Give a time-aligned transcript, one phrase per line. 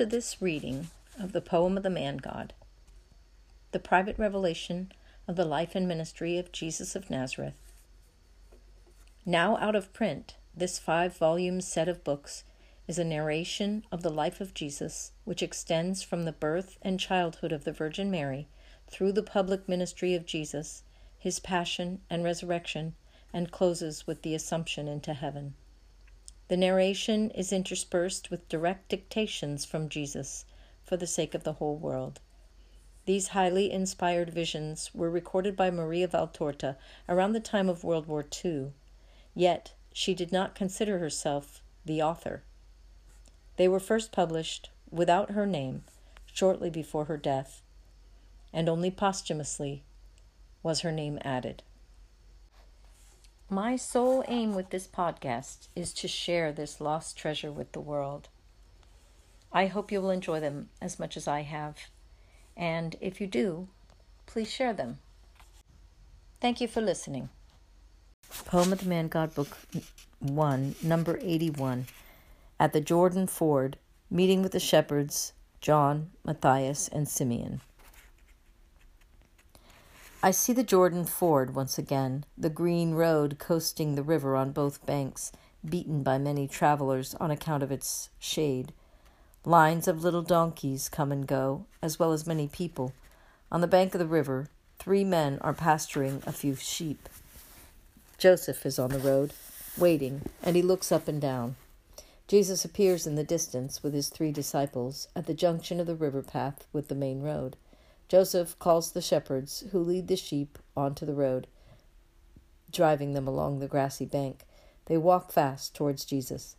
[0.00, 0.88] To this reading
[1.18, 2.54] of the poem of the Man God,
[3.72, 4.92] the private revelation
[5.28, 7.60] of the life and ministry of Jesus of Nazareth.
[9.26, 12.44] Now out of print, this five volume set of books
[12.88, 17.52] is a narration of the life of Jesus, which extends from the birth and childhood
[17.52, 18.48] of the Virgin Mary
[18.88, 20.82] through the public ministry of Jesus,
[21.18, 22.94] his passion and resurrection,
[23.34, 25.52] and closes with the Assumption into heaven.
[26.50, 30.44] The narration is interspersed with direct dictations from Jesus
[30.82, 32.18] for the sake of the whole world.
[33.04, 36.76] These highly inspired visions were recorded by Maria Valtorta
[37.08, 38.72] around the time of World War II,
[39.32, 42.42] yet she did not consider herself the author.
[43.56, 45.84] They were first published without her name
[46.26, 47.62] shortly before her death,
[48.52, 49.84] and only posthumously
[50.64, 51.62] was her name added.
[53.52, 58.28] My sole aim with this podcast is to share this lost treasure with the world.
[59.52, 61.76] I hope you will enjoy them as much as I have.
[62.56, 63.66] And if you do,
[64.26, 64.98] please share them.
[66.40, 67.28] Thank you for listening.
[68.44, 69.58] Poem of the Man God, Book
[70.20, 71.86] 1, number 81.
[72.60, 77.62] At the Jordan Ford, meeting with the shepherds, John, Matthias, and Simeon.
[80.22, 84.84] I see the Jordan ford once again, the green road coasting the river on both
[84.84, 85.32] banks,
[85.66, 88.74] beaten by many travelers on account of its shade.
[89.46, 92.92] Lines of little donkeys come and go, as well as many people.
[93.50, 97.08] On the bank of the river, three men are pasturing a few sheep.
[98.18, 99.32] Joseph is on the road,
[99.78, 101.56] waiting, and he looks up and down.
[102.28, 106.20] Jesus appears in the distance with his three disciples at the junction of the river
[106.20, 107.56] path with the main road.
[108.10, 111.46] Joseph calls the shepherds who lead the sheep onto the road,
[112.72, 114.40] driving them along the grassy bank.
[114.86, 116.56] They walk fast towards Jesus.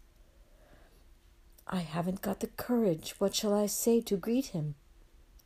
[1.67, 3.15] I haven't got the courage.
[3.17, 4.75] What shall I say to greet him?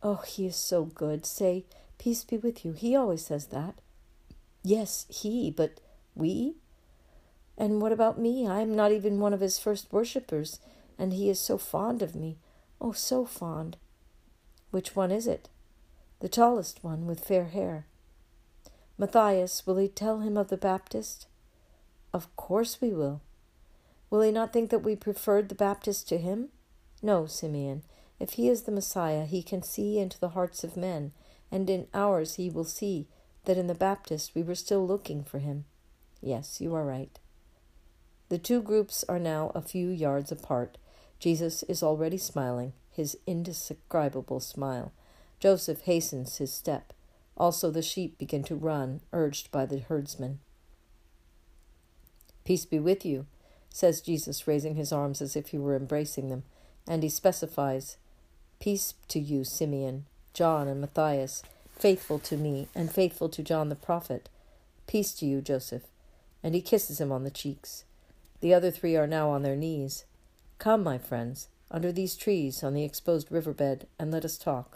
[0.03, 1.25] Oh, he is so good.
[1.25, 1.65] Say,
[1.97, 2.73] Peace be with you.
[2.73, 3.73] He always says that.
[4.61, 5.79] Yes, he, but
[6.13, 6.53] we?
[7.57, 8.45] And what about me?
[8.45, 10.59] I am not even one of his first worshippers,
[10.99, 12.37] and he is so fond of me.
[12.79, 13.77] Oh, so fond.
[14.69, 15.49] Which one is it?
[16.25, 17.85] The tallest one with fair hair.
[18.97, 21.27] Matthias, will he tell him of the Baptist?
[22.11, 23.21] Of course we will.
[24.09, 26.47] Will he not think that we preferred the Baptist to him?
[27.03, 27.83] No, Simeon.
[28.19, 31.11] If he is the Messiah, he can see into the hearts of men,
[31.51, 33.05] and in ours he will see
[33.43, 35.65] that in the Baptist we were still looking for him.
[36.21, 37.19] Yes, you are right.
[38.29, 40.79] The two groups are now a few yards apart.
[41.19, 44.91] Jesus is already smiling, his indescribable smile.
[45.39, 46.93] Joseph hastens his step.
[47.37, 50.39] Also the sheep begin to run, urged by the herdsman.
[52.45, 53.25] Peace be with you,
[53.69, 56.43] says Jesus, raising his arms as if he were embracing them,
[56.87, 57.97] and he specifies,
[58.59, 61.43] Peace to you, Simeon, John, and Matthias,
[61.77, 64.29] faithful to me, and faithful to John the prophet.
[64.87, 65.83] Peace to you, Joseph.
[66.43, 67.83] And he kisses him on the cheeks.
[68.41, 70.05] The other three are now on their knees.
[70.59, 74.74] Come, my friends, under these trees on the exposed river bed, and let us talk.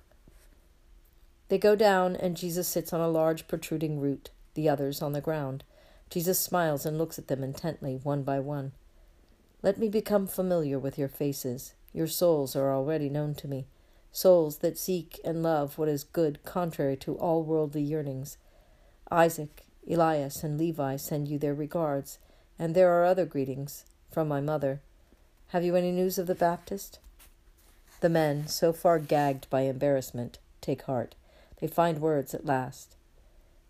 [1.49, 5.21] They go down, and Jesus sits on a large protruding root, the others on the
[5.21, 5.63] ground.
[6.09, 8.71] Jesus smiles and looks at them intently, one by one.
[9.61, 11.73] Let me become familiar with your faces.
[11.91, 13.65] Your souls are already known to me,
[14.11, 18.37] souls that seek and love what is good contrary to all worldly yearnings.
[19.11, 22.19] Isaac, Elias, and Levi send you their regards,
[22.59, 24.81] and there are other greetings from my mother.
[25.47, 26.99] Have you any news of the Baptist?
[28.01, 31.15] The men, so far gagged by embarrassment, take heart.
[31.59, 32.95] They find words at last.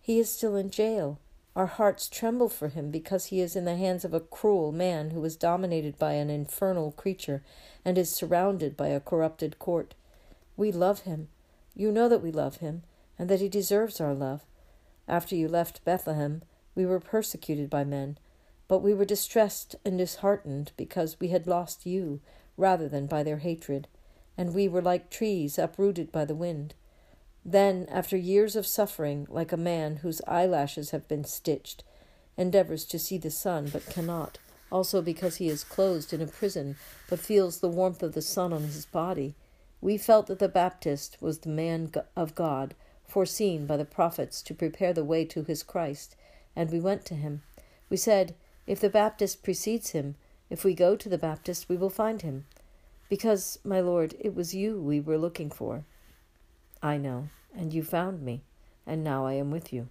[0.02, 1.20] He is still in jail.
[1.56, 5.12] Our hearts tremble for him because he is in the hands of a cruel man
[5.12, 7.44] who is dominated by an infernal creature
[7.84, 9.96] and is surrounded by a corrupted court.
[10.56, 11.28] We love him.
[11.76, 12.84] You know that we love him,
[13.18, 14.42] and that he deserves our love.
[15.08, 16.44] After you left Bethlehem,
[16.76, 18.18] we were persecuted by men,
[18.68, 22.22] but we were distressed and disheartened because we had lost you
[22.58, 23.88] rather than by their hatred,
[24.38, 26.76] and we were like trees uprooted by the wind.
[27.46, 31.84] Then, after years of suffering, like a man whose eyelashes have been stitched,
[32.38, 34.38] endeavors to see the sun but cannot,
[34.72, 36.76] also because he is closed in a prison
[37.10, 39.36] but feels the warmth of the sun on his body,
[39.82, 42.76] we felt that the Baptist was the man of God,
[43.08, 46.16] foreseen by the prophets to prepare the way to his Christ,
[46.56, 47.42] and we went to him.
[47.90, 48.36] We said,
[48.68, 50.16] If the Baptist precedes him,
[50.50, 52.46] if we go to the Baptist, we will find him.
[53.08, 55.86] Because, my Lord, it was you we were looking for.
[56.82, 58.44] I know, and you found me,
[58.86, 59.90] and now I am with you.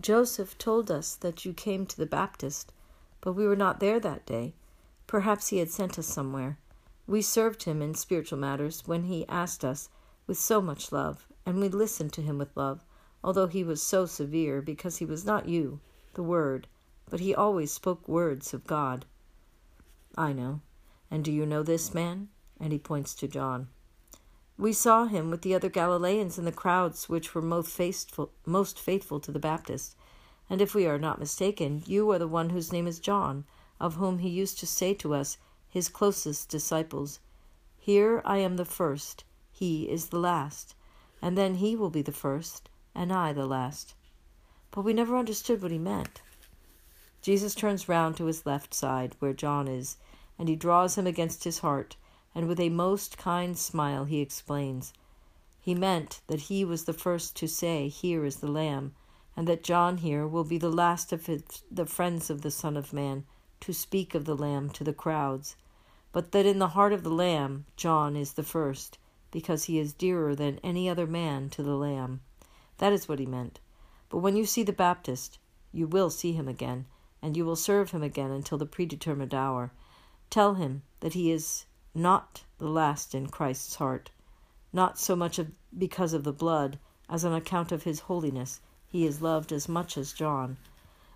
[0.00, 2.72] Joseph told us that you came to the Baptist,
[3.20, 4.54] but we were not there that day.
[5.06, 6.58] Perhaps he had sent us somewhere.
[7.06, 9.88] We served him in spiritual matters when he asked us
[10.26, 12.84] with so much love, and we listened to him with love,
[13.24, 15.80] although he was so severe, because he was not you,
[16.14, 16.68] the Word,
[17.10, 19.04] but he always spoke words of God.
[20.16, 20.60] I know.
[21.10, 22.28] And do you know this man?
[22.58, 23.68] And he points to John.
[24.58, 28.78] We saw him with the other Galileans in the crowds which were most faithful, most
[28.78, 29.96] faithful to the Baptist.
[30.50, 33.44] And if we are not mistaken, you are the one whose name is John,
[33.80, 35.38] of whom he used to say to us,
[35.68, 37.18] his closest disciples,
[37.78, 40.74] Here I am the first, he is the last,
[41.22, 43.94] and then he will be the first, and I the last.
[44.70, 46.20] But we never understood what he meant.
[47.22, 49.96] Jesus turns round to his left side, where John is,
[50.38, 51.96] and he draws him against his heart,
[52.34, 54.92] and with a most kind smile he explains.
[55.60, 58.94] He meant that he was the first to say, Here is the Lamb,
[59.36, 62.76] and that John here will be the last of his, the friends of the Son
[62.76, 63.24] of Man
[63.60, 65.56] to speak of the Lamb to the crowds,
[66.10, 68.98] but that in the heart of the Lamb John is the first,
[69.30, 72.20] because he is dearer than any other man to the Lamb.
[72.78, 73.60] That is what he meant.
[74.08, 75.38] But when you see the Baptist,
[75.70, 76.86] you will see him again,
[77.22, 79.72] and you will serve him again until the predetermined hour.
[80.28, 84.10] Tell him that he is not the last in Christ's heart,
[84.72, 86.78] not so much of, because of the blood
[87.08, 88.60] as on account of his holiness.
[88.86, 90.56] He is loved as much as John.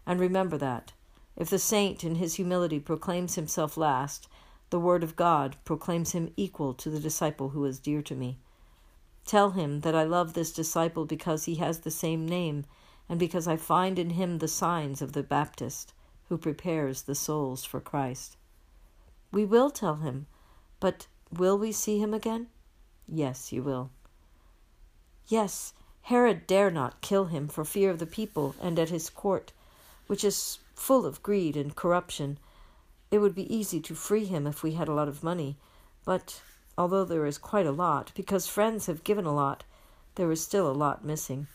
[0.06, 0.92] And remember that.
[1.36, 4.28] If the saint in his humility proclaims himself last,
[4.70, 8.38] the word of God proclaims him equal to the disciple who is dear to me.
[9.24, 12.64] Tell him that I love this disciple because he has the same name,
[13.08, 15.92] and because I find in him the signs of the Baptist,
[16.28, 18.36] who prepares the souls for Christ.
[19.32, 20.26] We will tell him,
[20.80, 22.48] but will we see him again?
[23.08, 23.90] Yes, you will.
[25.28, 29.52] Yes, Herod dare not kill him for fear of the people and at his court,
[30.06, 32.38] which is full of greed and corruption.
[33.10, 35.56] It would be easy to free him if we had a lot of money,
[36.04, 36.42] but
[36.78, 39.64] although there is quite a lot, because friends have given a lot,
[40.14, 41.46] there is still a lot missing,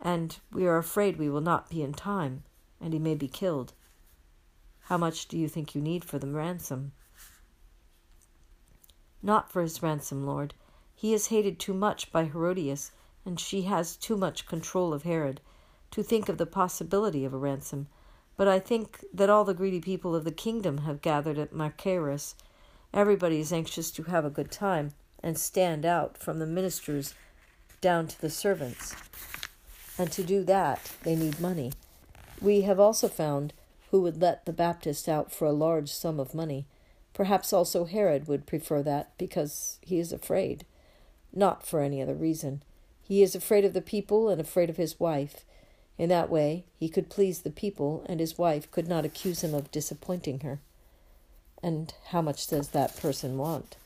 [0.00, 2.42] and we are afraid we will not be in time,
[2.80, 3.72] and he may be killed.
[4.82, 6.92] How much do you think you need for the ransom?
[9.26, 10.54] Not for his ransom, Lord.
[10.94, 12.92] He is hated too much by Herodias,
[13.24, 15.40] and she has too much control of Herod,
[15.90, 17.88] to think of the possibility of a ransom.
[18.36, 22.36] But I think that all the greedy people of the kingdom have gathered at Machaerus.
[22.94, 24.92] Everybody is anxious to have a good time
[25.24, 27.12] and stand out from the ministers
[27.80, 28.94] down to the servants.
[29.98, 31.72] And to do that, they need money.
[32.40, 33.54] We have also found
[33.90, 36.68] who would let the Baptist out for a large sum of money.
[37.16, 40.66] Perhaps also Herod would prefer that because he is afraid,
[41.32, 42.62] not for any other reason.
[43.02, 45.46] He is afraid of the people and afraid of his wife.
[45.96, 49.54] In that way, he could please the people, and his wife could not accuse him
[49.54, 50.60] of disappointing her.
[51.62, 53.76] And how much does that person want?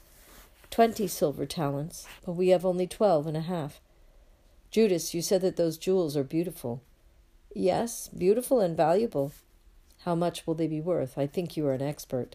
[0.72, 3.80] Twenty silver talents, but we have only twelve and a half.
[4.72, 6.82] Judas, you said that those jewels are beautiful.
[7.54, 9.30] Yes, beautiful and valuable.
[10.00, 11.16] How much will they be worth?
[11.16, 12.34] I think you are an expert.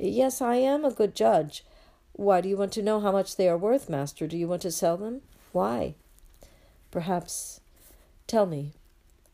[0.00, 1.64] Yes, I am a good judge.
[2.12, 4.28] Why do you want to know how much they are worth, master?
[4.28, 5.22] Do you want to sell them?
[5.50, 5.96] Why?
[6.92, 7.60] Perhaps.
[8.28, 8.74] Tell me,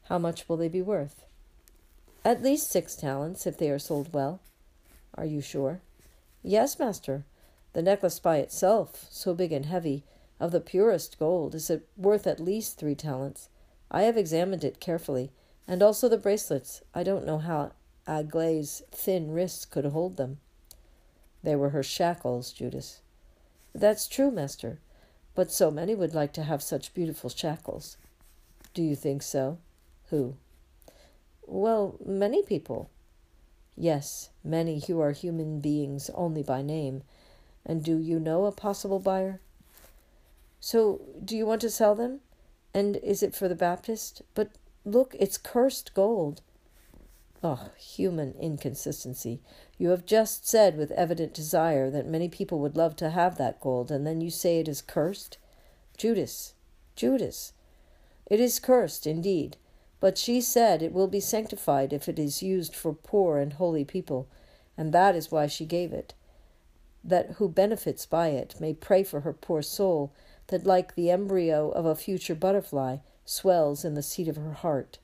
[0.08, 1.26] how much will they be worth?
[2.24, 4.40] At least six talents, if they are sold well.
[5.16, 5.82] Are you sure?
[6.42, 7.26] Yes, master.
[7.74, 10.02] The necklace by itself, so big and heavy,
[10.40, 13.50] of the purest gold, is it worth at least three talents.
[13.90, 15.30] I have examined it carefully,
[15.68, 16.80] and also the bracelets.
[16.94, 17.72] I don't know how
[18.08, 20.38] Aglaé's thin wrists could hold them.
[21.44, 23.00] They were her shackles, Judas.
[23.74, 24.78] That's true, master,
[25.34, 27.98] but so many would like to have such beautiful shackles.
[28.72, 29.58] Do you think so?
[30.08, 30.36] Who?
[31.46, 32.88] Well, many people.
[33.76, 37.02] Yes, many who are human beings only by name.
[37.66, 39.40] And do you know a possible buyer?
[40.60, 42.20] So, do you want to sell them?
[42.72, 44.22] And is it for the Baptist?
[44.34, 44.52] But
[44.86, 46.40] look, it's cursed gold.
[47.46, 49.42] Oh, human inconsistency.
[49.76, 53.60] You have just said with evident desire that many people would love to have that
[53.60, 55.36] gold, and then you say it is cursed?
[55.98, 56.54] Judas,
[56.96, 57.52] Judas,
[58.30, 59.58] it is cursed indeed,
[60.00, 63.84] but she said it will be sanctified if it is used for poor and holy
[63.84, 64.26] people,
[64.78, 66.14] and that is why she gave it.
[67.04, 70.14] That who benefits by it may pray for her poor soul,
[70.46, 72.96] that like the embryo of a future butterfly
[73.26, 74.98] swells in the seat of her heart.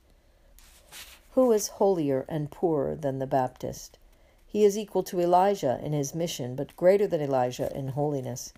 [1.34, 3.98] Who is holier and poorer than the Baptist?
[4.46, 8.52] He is equal to Elijah in his mission, but greater than Elijah in holiness.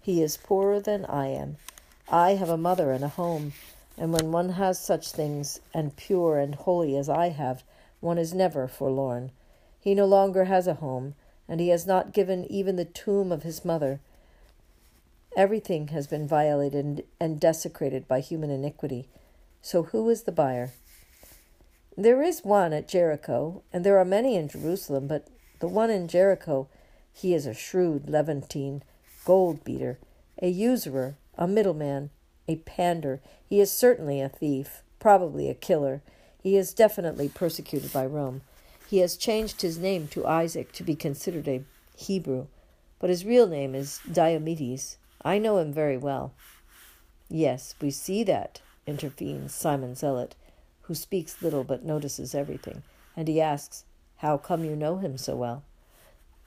[0.00, 1.56] He is poorer than I am.
[2.08, 3.52] I have a mother and a home,
[3.98, 7.64] and when one has such things, and pure and holy as I have,
[8.00, 9.32] one is never forlorn.
[9.80, 11.16] He no longer has a home,
[11.48, 13.98] and he has not given even the tomb of his mother.
[15.36, 19.08] Everything has been violated and desecrated by human iniquity.
[19.62, 20.70] So who is the buyer?
[21.96, 25.28] There is one at Jericho, and there are many in Jerusalem, but
[25.60, 26.68] the one in Jericho,
[27.12, 28.82] he is a shrewd Levantine,
[29.24, 29.98] gold beater,
[30.42, 32.10] a usurer, a middleman,
[32.48, 33.20] a pander.
[33.48, 36.02] He is certainly a thief, probably a killer.
[36.42, 38.42] He is definitely persecuted by Rome.
[38.88, 41.62] He has changed his name to Isaac to be considered a
[41.96, 42.46] Hebrew,
[42.98, 44.96] but his real name is Diomedes.
[45.24, 46.34] I know him very well.
[47.28, 50.34] Yes, we see that, intervenes Simon Zealot,
[50.86, 52.82] who speaks little but notices everything,
[53.16, 53.84] and he asks,
[54.18, 55.62] How come you know him so well?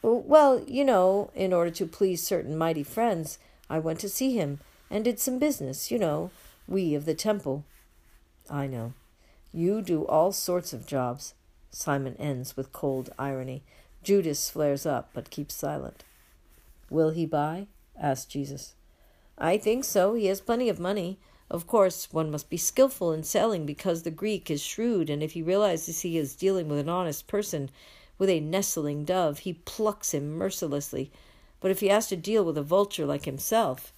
[0.04, 3.40] Oh, well, you know, in order to please certain mighty friends,
[3.70, 6.32] I went to see him and did some business, you know,
[6.68, 7.64] we of the temple.
[8.50, 8.94] I know.
[9.54, 11.34] You do all sorts of jobs.
[11.72, 13.64] Simon ends with cold irony.
[14.04, 16.04] Judas flares up, but keeps silent.
[16.90, 17.68] Will he buy?
[18.00, 18.74] asked Jesus.
[19.38, 20.14] I think so.
[20.14, 21.20] He has plenty of money.
[21.50, 25.32] Of course, one must be skilful in selling because the Greek is shrewd, and if
[25.32, 27.70] he realizes he is dealing with an honest person,
[28.18, 31.10] with a nestling dove, he plucks him mercilessly.
[31.62, 33.94] But if he has to deal with a vulture like himself,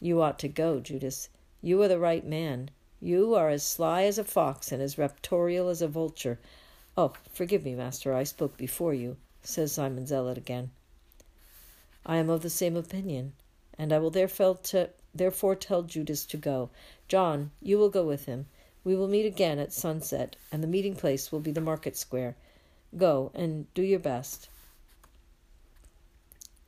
[0.00, 1.28] you ought to go, Judas.
[1.60, 2.70] You are the right man.
[3.00, 6.40] You are as sly as a fox and as raptorial as a vulture.
[6.96, 10.70] Oh, forgive me, master, I spoke before you, says Simon Zealot again.
[12.04, 13.34] I am of the same opinion,
[13.78, 14.58] and I will therefore,
[15.14, 16.70] therefore tell Judas to go.
[17.08, 18.46] John, you will go with him.
[18.84, 22.34] We will meet again at sunset, and the meeting place will be the market square.
[22.96, 24.48] Go and do your best.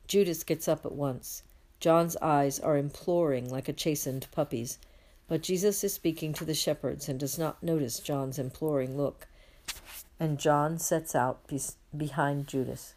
[0.07, 1.43] Judas gets up at once.
[1.79, 4.77] John's eyes are imploring like a chastened puppy's,
[5.27, 9.27] but Jesus is speaking to the shepherds and does not notice John's imploring look.
[10.19, 11.59] And John sets out be-
[11.95, 12.93] behind Judas.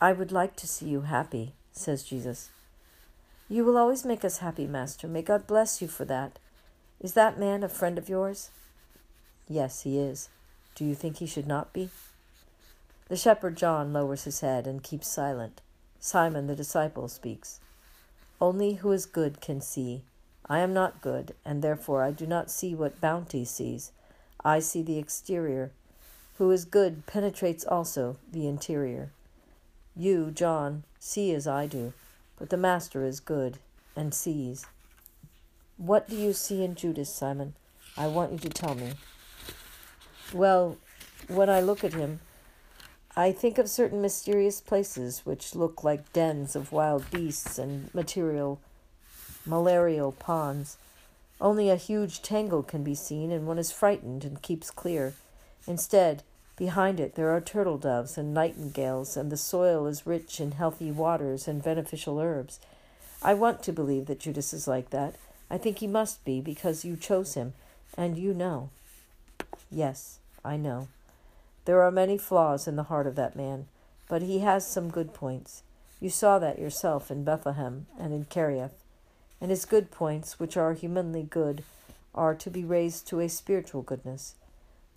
[0.00, 2.50] I would like to see you happy, says Jesus.
[3.54, 5.06] You will always make us happy, Master.
[5.06, 6.40] May God bless you for that.
[7.00, 8.50] Is that man a friend of yours?
[9.48, 10.28] Yes, he is.
[10.74, 11.90] Do you think he should not be?
[13.06, 15.60] The shepherd John lowers his head and keeps silent.
[16.00, 17.60] Simon the disciple speaks.
[18.40, 20.02] Only who is good can see.
[20.48, 23.92] I am not good, and therefore I do not see what bounty sees.
[24.44, 25.70] I see the exterior.
[26.38, 29.12] Who is good penetrates also the interior.
[29.94, 31.92] You, John, see as I do,
[32.38, 33.58] but the Master is good
[33.96, 34.66] and sees.
[35.76, 37.54] What do you see in Judas, Simon?
[37.96, 38.92] I want you to tell me.
[40.32, 40.78] Well,
[41.28, 42.20] when I look at him,
[43.16, 48.60] I think of certain mysterious places which look like dens of wild beasts and material
[49.46, 50.76] malarial ponds.
[51.40, 55.14] Only a huge tangle can be seen, and one is frightened and keeps clear.
[55.66, 56.22] Instead,
[56.56, 60.90] behind it there are turtle doves and nightingales, and the soil is rich in healthy
[60.90, 62.60] waters and beneficial herbs.
[63.22, 65.14] I want to believe that Judas is like that.
[65.50, 67.54] I think he must be, because you chose him,
[67.96, 68.70] and you know.
[69.70, 70.88] Yes, I know.
[71.64, 73.66] There are many flaws in the heart of that man,
[74.08, 75.62] but he has some good points.
[76.00, 78.74] You saw that yourself in Bethlehem and in Kerioth.
[79.40, 81.64] And his good points, which are humanly good,
[82.14, 84.34] are to be raised to a spiritual goodness.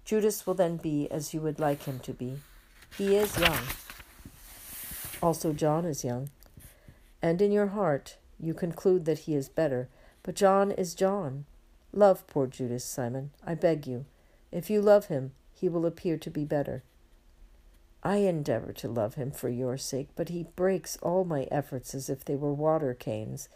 [0.07, 2.39] Judas will then be as you would like him to be.
[2.97, 3.59] He is young.
[5.21, 6.29] Also, John is young.
[7.21, 9.89] And in your heart, you conclude that he is better,
[10.23, 11.43] but John is John.
[11.91, 14.05] Love poor Judas, Simon, I beg you.
[14.49, 16.83] If you love him, he will appear to be better.
[18.01, 22.09] I endeavor to love him for your sake, but he breaks all my efforts as
[22.09, 23.49] if they were water canes.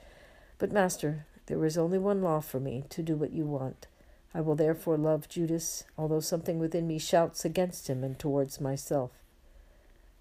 [0.57, 3.87] But, Master, there is only one law for me to do what you want.
[4.33, 9.11] I will therefore love Judas, although something within me shouts against him and towards myself.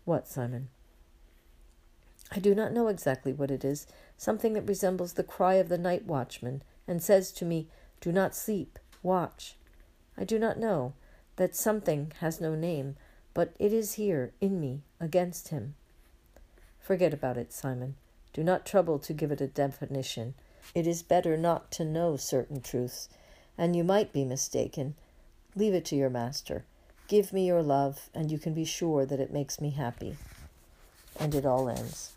[0.04, 0.68] What, Simon?
[2.32, 3.86] I do not know exactly what it is,
[4.16, 7.68] something that resembles the cry of the night watchman, and says to me,
[8.00, 9.56] Do not sleep, watch.
[10.16, 10.94] I do not know.
[11.36, 12.96] That something has no name,
[13.32, 15.74] but it is here, in me, against him.
[16.78, 17.94] Forget about it, Simon.
[18.32, 20.34] Do not trouble to give it a definition.
[20.74, 23.08] It is better not to know certain truths,
[23.60, 24.94] and you might be mistaken.
[25.54, 26.64] Leave it to your master.
[27.08, 30.16] Give me your love, and you can be sure that it makes me happy.
[31.18, 32.14] And it all ends.